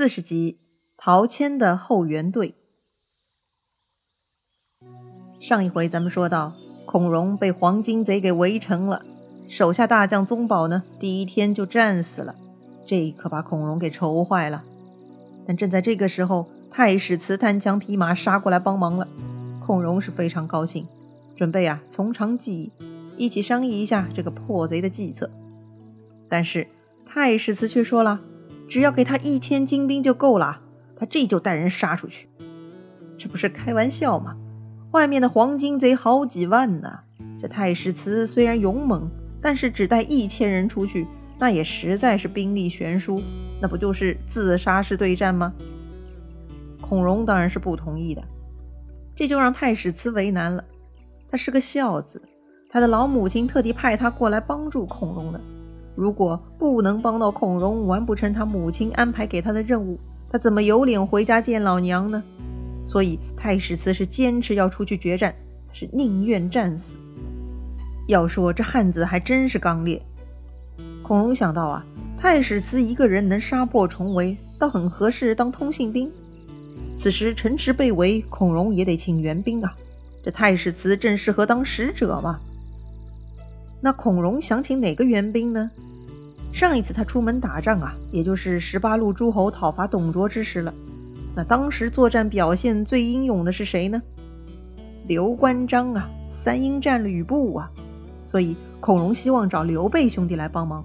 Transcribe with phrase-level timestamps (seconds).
[0.00, 0.58] 四十集，
[0.96, 2.54] 陶谦的后援队。
[5.38, 6.54] 上一回咱们说到，
[6.86, 9.04] 孔融被黄金贼给围城了，
[9.46, 12.34] 手下大将宗保呢，第一天就战死了，
[12.86, 14.64] 这可把孔融给愁坏了。
[15.46, 19.06] 但正在这个时候，太史慈单枪匹马杀过来帮忙了，
[19.66, 20.88] 孔融是非常高兴，
[21.36, 22.72] 准备啊从长计议，
[23.18, 25.30] 一起商议一下这个破贼的计策。
[26.30, 26.68] 但是
[27.04, 28.22] 太史慈却说了。
[28.70, 30.60] 只要给他一千精兵就够了，
[30.94, 32.28] 他这就带人杀出去，
[33.18, 34.36] 这不是开玩笑吗？
[34.92, 37.00] 外面的黄金贼好几万呢，
[37.40, 39.10] 这太史慈虽然勇猛，
[39.42, 41.04] 但是只带一千人出去，
[41.36, 43.20] 那也实在是兵力悬殊，
[43.60, 45.52] 那不就是自杀式对战吗？
[46.80, 48.22] 孔融当然是不同意的，
[49.16, 50.64] 这就让太史慈为难了。
[51.28, 52.22] 他是个孝子，
[52.68, 55.40] 他的老母亲特地派他过来帮助孔融的。
[56.00, 60.00] 如果不能帮到孔融，完不成他母亲安排给他的任务，
[60.30, 62.24] 他怎么有脸回家见老娘呢？
[62.86, 65.34] 所以太史慈是坚持要出去决战，
[65.74, 66.96] 是宁愿战死。
[68.08, 70.00] 要说这汉子还真是刚烈。
[71.02, 71.84] 孔融想到啊，
[72.16, 76.10] 太史慈一个人能杀破重围，倒很合适当通信兵。
[76.96, 79.76] 此时城池被围，孔融也得请援兵啊。
[80.24, 82.40] 这太史慈正适合当使者嘛。
[83.82, 85.70] 那孔融想请哪个援兵呢？
[86.52, 90.72] 上一次他出门打仗啊，也就是十八路诸侯讨伐董卓之时了。
[91.34, 94.02] 那当时作战表现最英勇的是谁呢？
[95.06, 97.70] 刘关张啊，三英战吕布啊。
[98.24, 100.84] 所以孔融希望找刘备兄弟来帮忙。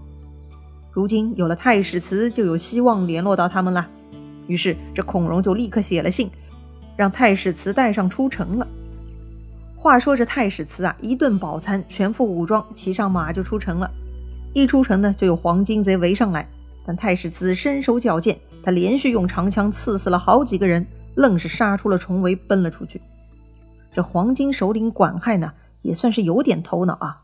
[0.91, 3.87] 如今有了太史慈，就有希望联络到他们了。
[4.47, 6.31] 于是这孔融就立刻写了信，
[6.95, 8.67] 让太史慈带上出城了。
[9.75, 13.91] 话说这太史慈啊，一顿饱餐，全副武装，骑上马就出城了。
[14.55, 16.47] 一出城呢，就有黄金贼围上来。
[16.85, 23.01] 但太史慈身手矫健，他连续用长枪刺死了好几个人，愣是杀出了重围，奔了出去。
[23.91, 27.21] 这黄金首领管亥呢，也算是有点头脑啊。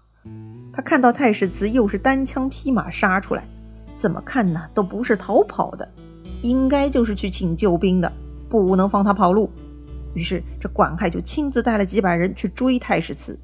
[0.74, 3.46] 他看到太史慈又是单枪匹马杀出来，
[3.96, 5.90] 怎么看呢，都不是逃跑的，
[6.42, 8.12] 应该就是去请救兵的，
[8.50, 9.50] 不能放他跑路。
[10.16, 13.40] 于是，这管亥就亲自带了几百人去追太史慈。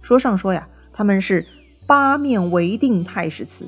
[0.00, 1.44] 说上说呀，他们是
[1.86, 3.66] 八面围定太史慈，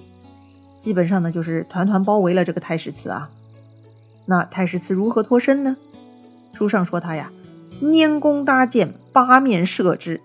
[0.79, 3.31] 基本上呢就是团团包围了这个太史慈啊。
[4.27, 5.77] 那太史慈如何脱身呢？
[6.53, 7.31] 书上说他呀，
[7.81, 10.21] 拈弓搭箭，八面射之。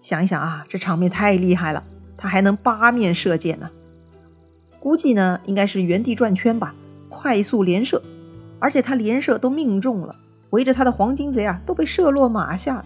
[0.00, 1.82] 想一想啊，这场面太厉害了，
[2.16, 3.68] 他还能八面射箭呢。
[4.78, 6.74] 估计呢，应该是原地转圈吧，
[7.08, 8.00] 快速连射，
[8.60, 10.14] 而且他连射都命中了。
[10.50, 12.84] 围着他的黄金贼啊，都被射落马下了。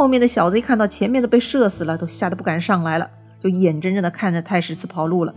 [0.00, 5.34] 后面的小贼看到前面的被射死了，都吓得不敢上来了，就眼睁睁地看着太史慈跑路了。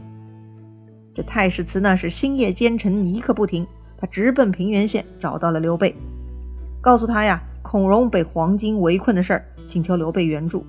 [1.13, 3.67] 这太史慈呢，是星夜兼程，一刻不停。
[3.97, 5.93] 他直奔平原县，找到了刘备，
[6.81, 10.65] 告诉他呀，孔融被黄金围困的事儿，请求刘备援助。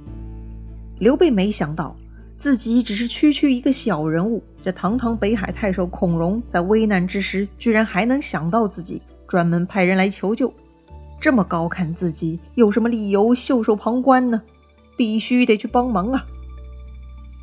[0.99, 1.95] 刘备没想到，
[2.37, 9.01] 自己只是区区一个小人物，这堂堂北海太守孔融，在危难之时，居然还能想到自己。
[9.29, 10.53] 专门派人来求救，
[11.25, 14.43] 这么高看自己，有什么理由袖手旁观呢？
[14.95, 16.23] 必须得去帮忙啊！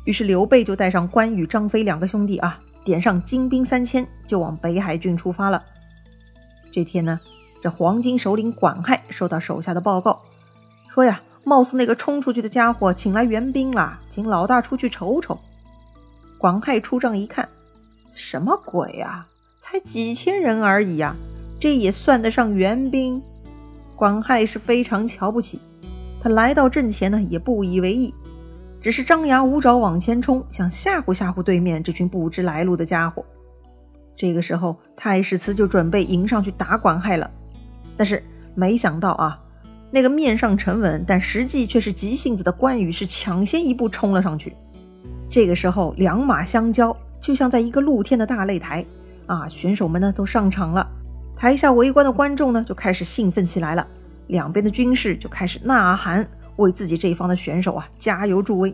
[0.04, 5.60] 于是刘备就带上关羽、张飞两个兄弟啊，点上精兵三千，就往北海郡出发了。
[6.70, 7.18] 这天呢，
[7.60, 10.22] 这黄金首领管亥收到手下的报告，
[10.88, 15.36] 说呀，貌似那个冲出去的家伙请来援兵了，请老大出去瞅瞅。
[16.38, 17.48] 管亥出帐一看，
[18.12, 19.26] 什么鬼啊？
[19.60, 21.16] 才几千人而已呀！
[21.58, 23.20] 这也算得上援兵，
[24.02, 25.60] 管亥是非常瞧不起。
[26.20, 28.12] 他来到阵前呢，也不以为意，
[28.80, 33.24] 只是张牙舞爪往前冲，想吓唬吓唬对面这群不知来路的家伙。
[34.16, 37.30] 这个时候，太史慈就准备迎上去打管亥了。
[37.96, 38.20] 但是
[38.56, 39.40] 没想到啊，
[39.92, 44.56] 那个面上沉稳，但实际却是急性子的关羽是抢先一步冲了上去。
[45.28, 48.84] 这个时候，两马相交，就像在一个露天的大擂台
[49.26, 50.90] 啊，选手们呢都上场了。
[51.42, 53.84] 台下围观的观众呢，就开始兴奋起来了。
[54.28, 56.24] 两边的军士就开始呐喊，
[56.54, 58.72] 为自己这一方的选手啊加油助威。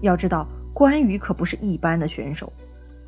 [0.00, 2.52] 要知道，关羽可不是一般的选手，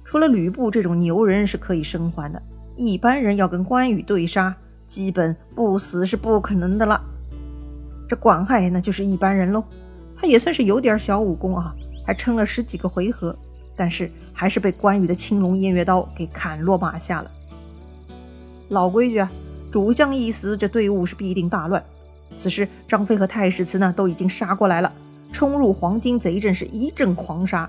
[0.04, 2.42] 除了吕布这种牛人是可以生还的，
[2.74, 4.52] 一般人要跟关羽对杀，
[4.88, 7.00] 基本不死是不可能的了。
[8.08, 9.62] 这管亥那就是一般人喽，
[10.16, 11.72] 他也算是有点小武功啊，
[12.04, 13.32] 还撑了十几个回合，
[13.76, 17.30] 但是还是被关羽的青龙偃月刀给砍落马下了。
[18.70, 19.30] 老规矩啊，
[19.70, 21.84] 主将一死，这队伍是必定大乱。
[22.36, 24.92] 此时，张飞和太史慈呢都已经杀过来了，
[25.32, 27.68] 冲入黄金贼阵是一阵狂杀。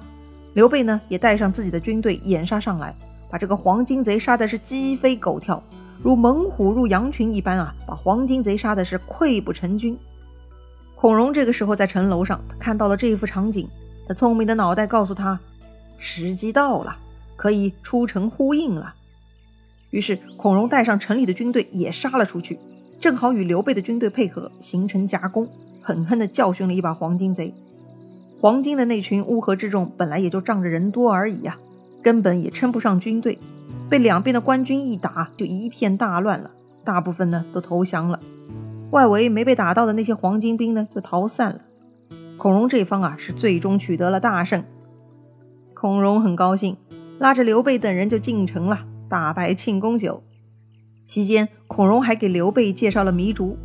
[0.54, 2.96] 刘备呢也带上自己的军队掩杀上来，
[3.32, 5.62] 把这个黄金贼杀的是鸡飞狗跳，
[6.04, 9.98] 如猛虎入羊群一般啊，把黄金贼杀的是溃不成军。
[10.96, 13.68] 孔融这个时候在城楼上，他看到了这一幅场景，
[14.08, 15.40] 他聪明的脑袋告诉他，
[15.98, 16.96] 时机到了，
[17.36, 18.94] 可以出城呼应了。
[19.92, 22.58] 于是孔融带上城里的军队也杀了出去，
[23.00, 25.48] 正好与刘备的军队配合，形成夹攻，
[25.82, 27.54] 狠狠地教训了一把黄金贼。
[28.40, 31.58] 黄金的那群乌合之众本来也就仗着人多而已呀，
[32.02, 33.38] 根本也称不上军队，
[33.88, 36.52] 被两边的官军一打，就一片大乱了。
[36.84, 38.20] 大部分呢都投降了，
[38.90, 41.60] 外围没被打到的那些黄金兵呢就逃散了。
[42.38, 44.64] 孔融这方啊是最终取得了大胜，
[45.76, 46.76] 孔融很高兴，
[47.20, 50.24] 拉着刘备等人就进城了，大摆庆功酒。
[51.06, 53.58] 期间，孔融还给刘备介绍了糜竺。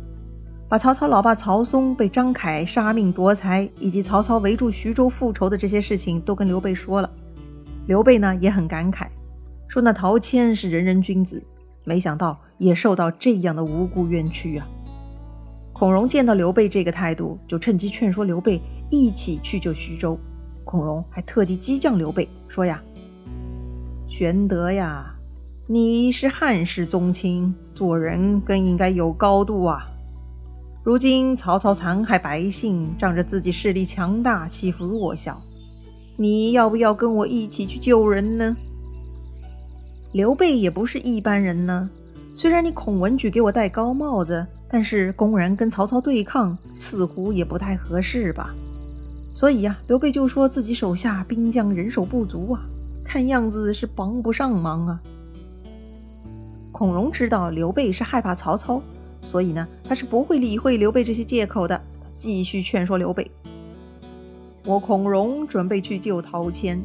[0.67, 7.09] 把曹操老爸曹嵩被张凯杀命夺财，以及曹操围住徐州复仇的这些事情都跟刘备说了。
[7.85, 9.07] 刘备呢也很感慨，
[9.69, 11.41] 说那陶谦是仁人君子，
[11.85, 14.67] 没想到也受到这样的无辜冤屈啊。
[15.71, 18.61] 孔融见到刘备这个态度，就趁机劝说刘备
[18.91, 20.19] 一起去救徐州。
[20.65, 22.83] 孔融还特地激将刘备说呀
[24.09, 25.15] ：“玄德呀，
[25.69, 29.85] 你是汉室宗亲，做人更应该有高度啊。”
[30.81, 35.41] 如今曹操残害百姓，仗着自己势力强大欺负弱小，
[36.15, 38.55] 你要不要跟我一起去救人呢？
[40.13, 41.89] 刘备也不是一般人呢。
[42.33, 48.55] 虽然你孔文举给我戴高帽子，但是公然跟曹操对抗，似乎也不太合适吧。
[49.33, 52.61] 所以呀，刘备就说自己手下兵将人手不足啊，
[53.03, 55.01] 看样子是帮不上忙啊。
[56.77, 58.79] 孔融知道刘备是害怕曹操。
[59.23, 61.81] 所以呢，他是不会理会刘备这些借口的。
[62.15, 63.29] 继续劝说刘备
[64.63, 66.81] ：“我孔融准备去救陶谦，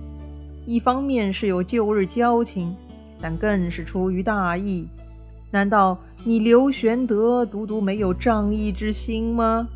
[0.66, 2.74] 一方面是有旧日交情，
[3.20, 4.88] 但更是出于大义。
[5.50, 9.68] 难道你刘玄德独独没有仗义之心吗？”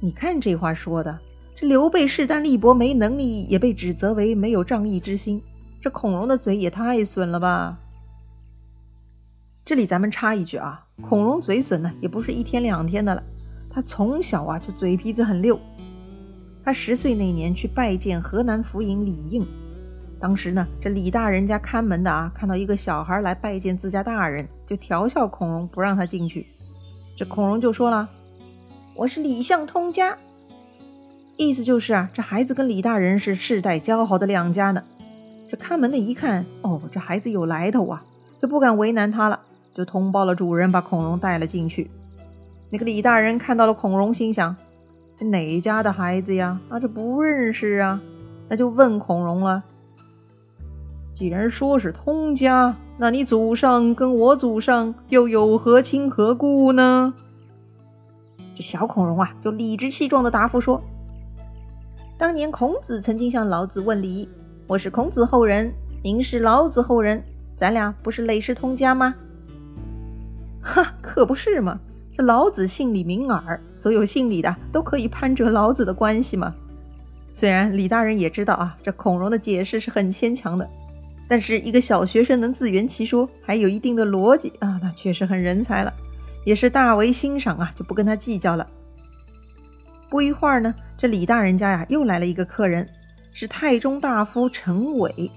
[0.00, 1.18] 你看这话说的，
[1.54, 5.42] 这刘备势单力薄，没能力，也被指责为没有仗义之心。
[5.80, 7.78] 这孔融的嘴也太损了吧！
[9.64, 13.22] 这里咱们插一句啊，孔融嘴损呢，也不是一天两天的了。
[13.70, 15.58] 他从小啊就嘴皮子很溜。
[16.62, 19.46] 他十岁那年去拜见河南府尹李应，
[20.20, 26.46] 当时呢，这李大人家看门的啊，看到一个小孩来拜见自家大人，就调笑孔融，不让他进去。
[27.16, 28.10] 这孔融就说了
[28.94, 30.18] ：“我是李相通家。”
[31.38, 34.84] 意思就是啊，这孩子跟李大人是世代交好的两家呢。
[35.48, 38.04] 这看门的一看，哦，这孩子有来头啊，
[38.36, 39.40] 就不敢为难他了。
[39.74, 41.90] 就通报了主人，把孔融带了进去。
[42.70, 44.56] 那个李大人看到了孔融，心想：
[45.18, 46.60] 这哪家的孩子呀？
[46.68, 48.00] 啊，这不认识啊！
[48.48, 49.64] 那就问孔融了：
[51.12, 57.12] 既然说是通家，那你祖上跟我祖上又有何亲何故呢？
[58.54, 60.80] 这小孔融啊，就理直气壮的答复说：
[62.16, 64.28] 当年孔子曾经向老子问礼，
[64.68, 65.72] 我是孔子后人，
[66.02, 67.24] 您是老子后人，
[67.56, 69.14] 咱俩不是累世通家吗？
[70.64, 71.78] 哈，可不是嘛！
[72.16, 76.54] 这老子姓李名耳，所有姓李的都可以攀折老子的关系嘛。
[77.34, 80.66] 虽然李大人也知道啊，这孔融的解释是很牵强的，
[81.28, 85.92] 但是一个小学生能自圆其说，还有一定的逻辑啊，那确实很人才了，
[86.46, 88.66] 也是大为欣赏啊，就不跟他计较了。
[90.08, 92.88] 不一会儿呢，这李大人家呀又来了一个客人，
[93.32, 95.30] 是太中大夫陈伟。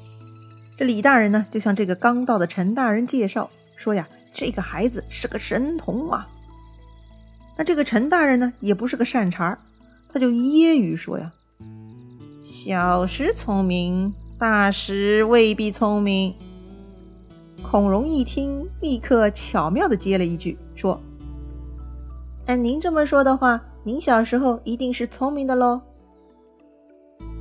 [0.78, 4.08] 这李大人呢就向这个刚到的陈大人介绍说呀。
[4.38, 6.28] 这个孩子是个神童啊！
[7.58, 9.58] 那这个陈大人呢，也不是个善茬
[10.14, 11.34] 他就揶揄说呀
[12.44, 16.36] ：“小时聪明，大时未必聪明。”
[17.68, 21.02] 孔融一听，立刻巧妙的接了一句说
[22.46, 25.82] ：“按您这么说的话，您小时候一定是聪明的喽？”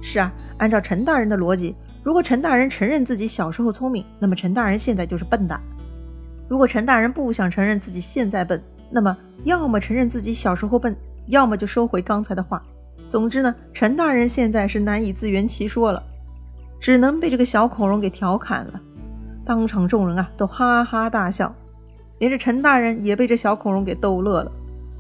[0.01, 5.61] 是啊，按照陈大人的逻辑，如果陈大人承认自己小时候聪明，那么陈大人现在就是笨的。
[6.49, 12.63] 如果陈大人不想承认自己现在笨，那么要么承认自己小时候笨，要么就收回刚才的话。
[13.09, 16.03] 总之呢，陈大人现在是难以自圆其说了，
[16.81, 18.81] 只能被这个小孔融给调侃了。
[19.45, 21.55] 当场众人啊都哈哈大笑，
[22.19, 24.53] 连着陈大人也被这小孔融给逗乐了，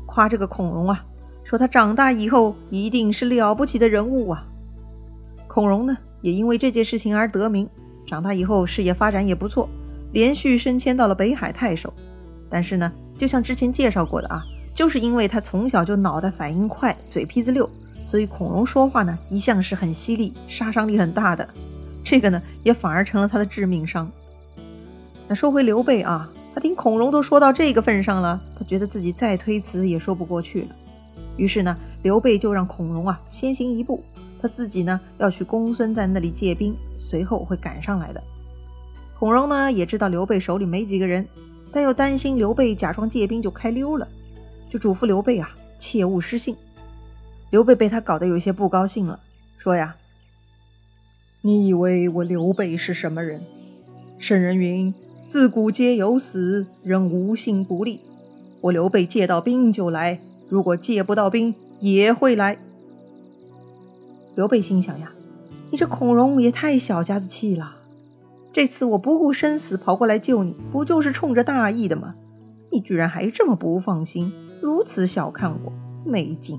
[0.06, 1.04] 夸这个孔融啊，
[1.42, 4.44] 说他长大以后一定是了不起的人物啊。
[5.48, 7.68] 孔融呢也因为这件事情而得名，
[8.06, 9.68] 长大以后事业发展也不错。
[10.12, 11.92] 连续升迁到了北海太守，
[12.48, 14.42] 但是呢，就像之前介绍过的啊，
[14.74, 17.68] 就是因为他从小就脑袋反应快，嘴皮子溜，
[18.04, 21.46] 所以孔融说话呢一向是很犀利，杀伤力很大的。
[22.02, 24.10] 这个呢也反而成了他的致命伤。
[25.28, 30.68] 那说回刘备啊，他听孔融都说到这个份上了，他觉得自己再推辞也说不过去了。
[31.36, 34.02] 于是呢，刘备就让孔融啊先行一步，
[34.40, 38.22] 他自己呢要去公孙瓒那里借兵，随后会赶上来的。
[39.18, 41.26] 孔融呢也知道刘备手里没几个人，
[41.72, 44.06] 但又担心刘备假装借兵就开溜了，
[44.68, 46.54] 就嘱咐刘备啊切勿失信。
[47.50, 49.20] 刘备被他搞得有些不高兴了，
[49.56, 49.96] 说呀
[51.40, 53.42] ：“你以为我刘备是什么人？
[54.18, 54.92] 圣人云：
[55.26, 58.00] 自古皆有死，人无信不立。
[58.60, 62.58] 我刘备借到兵就来，如果借不到兵也会来。”
[64.34, 65.12] 刘备心想呀
[65.72, 67.75] ：“你这孔融也太小家子气了。”
[68.56, 72.14] 这次我不顾生死跑过来救你，不就是冲着大义的吗？
[72.72, 74.32] 你居然还这么不放心，
[74.62, 75.70] 如此小看我，
[76.06, 76.58] 没劲。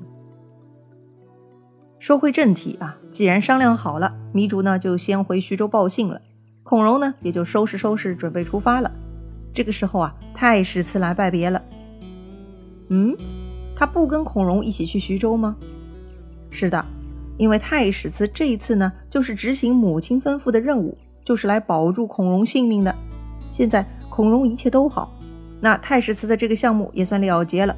[1.97, 6.21] 说回正题啊，既然商量好了，糜竺呢就先回徐州报信了，
[6.61, 8.91] 孔融呢也就收拾收拾，准备出发了。
[9.51, 11.59] 这个时候啊，太史慈来拜别了。
[12.89, 13.17] 嗯，
[13.75, 15.57] 他不跟孔融一起去徐州吗？
[16.51, 16.85] 是的，
[17.39, 20.95] 因为太史慈这一次呢，就是执行母亲吩咐的任务。
[21.27, 22.96] 就是来保住孔融性命的。
[23.51, 25.13] 现在孔融一切都好，
[25.60, 27.75] 那太史慈的这个项目也算了结了。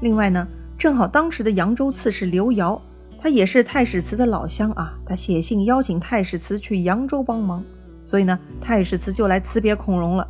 [0.00, 0.44] 另外呢，
[0.76, 2.80] 正好当时的扬州刺史刘繇，
[3.16, 7.62] 他也是太史慈的老乡啊，他写信邀请太史慈去扬州帮忙，
[8.04, 10.26] 所以呢，太史慈就来辞别孔融了。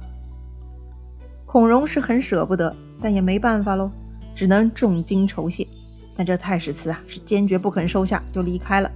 [1.46, 3.90] 孔融是很舍不得，但也没办法喽，
[4.34, 5.66] 只能重金酬谢。
[6.14, 8.90] 但这太史慈啊，是坚决不肯收下，就离开了。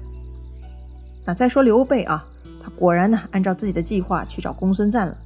[1.25, 2.29] 那再说刘备啊。
[2.63, 5.17] 他果然呢，按照自己的计划去找公孙瓒了。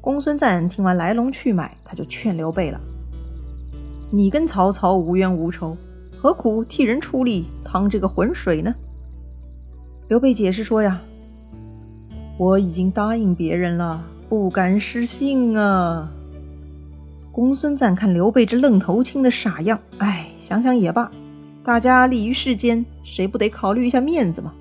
[0.00, 2.80] 公孙瓒听完来龙去脉，他就劝刘备了
[4.10, 5.76] ：“你跟曹操无冤无仇，
[6.16, 8.74] 何苦替人出力趟这个浑水呢？”
[10.08, 11.02] 刘备解释说：“呀，
[12.38, 16.10] 我已经答应别人了，不敢失信啊。”
[17.30, 21.10] 公孙瓒看刘备这愣头青的傻样，哎，想想也罢，
[21.62, 24.52] 大家立于世间，谁不得考虑一下面子嘛？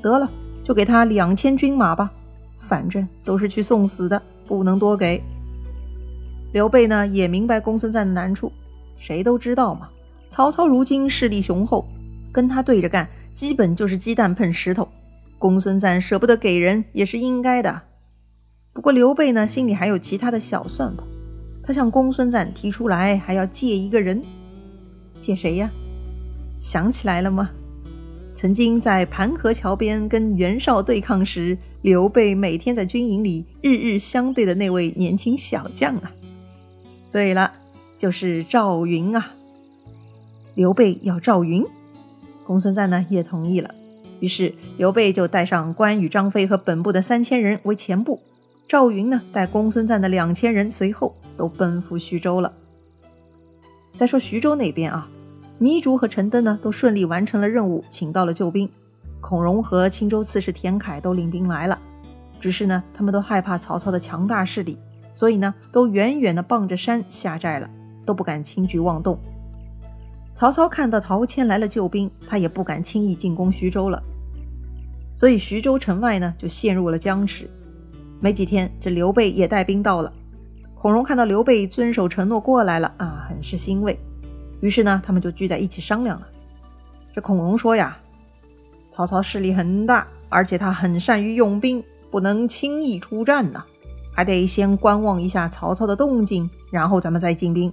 [0.00, 0.30] 得了。
[0.64, 2.10] 就给他两千军马吧，
[2.58, 5.22] 反正都是去送死的，不能多给。
[6.52, 8.50] 刘备呢也明白公孙瓒的难处，
[8.96, 9.90] 谁都知道嘛。
[10.30, 11.86] 曹操如今势力雄厚，
[12.32, 14.88] 跟他对着干，基本就是鸡蛋碰石头。
[15.38, 17.82] 公孙瓒舍不得给人也是应该的。
[18.72, 21.06] 不过刘备呢心里还有其他的小算盘，
[21.62, 24.22] 他向公孙瓒提出来还要借一个人，
[25.20, 25.70] 借谁呀？
[26.58, 27.50] 想起来了吗？
[28.34, 36.12] 曾经在盘河桥边跟袁绍对抗时，刘备每天在军营里日日相对的那位年轻小将啊！
[37.12, 37.52] 对了，
[37.96, 39.36] 就是赵云啊！
[40.56, 41.64] 刘备要赵云，
[42.44, 43.72] 公孙瓒呢也同意了。
[44.18, 48.20] 于是刘备就带上关羽、张飞和本部的三千人为前部，
[48.66, 52.52] 赵云呢带公孙瓒的两千人随后，都奔赴徐州了。
[53.94, 55.08] 再说徐州那边啊。
[55.60, 58.68] 糜竺和陈登呢，都顺利完成了任务，请到了救兵。
[59.20, 61.78] 孔融和青州刺史田楷都领兵来了，
[62.38, 64.76] 只是呢，他们都害怕曹操的强大势力，
[65.12, 67.70] 所以呢，都远远的傍着山下寨了，
[68.04, 69.18] 都不敢轻举妄动。
[70.34, 74.02] 曹操看到陶谦来了救兵，他也不敢轻易进攻徐州了，
[75.14, 77.48] 所以徐州城外呢，就陷入了僵持。
[78.20, 80.12] 没几天，这刘备也带兵到了。
[80.74, 83.98] 孔融看到刘备遵守承诺过来了啊，很是欣慰。
[84.64, 86.26] 于是呢，他们就聚在一起商量了。
[87.12, 87.98] 这孔融说呀
[88.90, 93.62] ：“曹操势力很大，而且他很善于用兵，不能轻易出战呐，
[94.10, 97.70] 还得先观望一下曹操的动静，然后咱们再进兵。”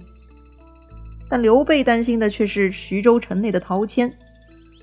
[1.30, 4.12] 但刘备担心的却是徐州城内的陶谦。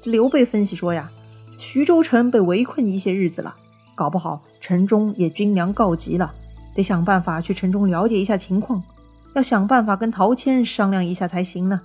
[0.02, 1.12] 这刘备分析说呀
[1.60, 3.54] ：“徐州城被围困一些日子了，
[3.94, 6.34] 搞不好城中也军粮告急了，
[6.74, 8.82] 得想办法去城中了解一下情况，
[9.36, 11.80] 要想办法跟陶谦商量一下才行呢。”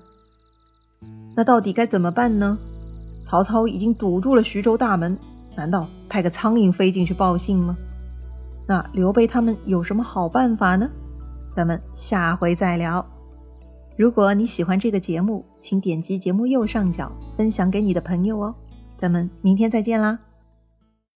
[1.35, 2.59] 那到底该怎么办呢？
[3.23, 5.19] 曹操已经堵住了徐州大门，
[5.57, 7.77] 难道派个苍蝇飞进去报信吗？
[8.67, 10.89] 那刘备他们有什么好办法呢？
[11.55, 13.05] 咱们下回再聊。
[13.97, 18.55] 如果你喜欢这个节目，请点击节目右上角分享给你的朋友哦。
[18.97, 20.19] 咱们明天再见啦！